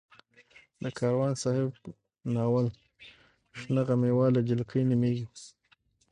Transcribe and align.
د 0.83 0.85
کاروان 0.97 1.33
صاحب 1.43 1.69
ناول 2.33 2.67
شنه 3.59 3.81
غمي 3.87 4.11
واله 4.17 4.41
جلکۍ 4.49 4.81
نومېږي. 4.89 5.25